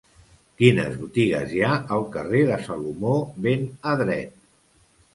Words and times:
Quines 0.63 0.95
botigues 1.01 1.53
hi 1.57 1.61
ha 1.67 1.77
al 1.97 2.07
carrer 2.17 2.43
de 2.51 2.59
Salomó 2.65 3.15
ben 3.47 3.71
Adret 3.97 4.39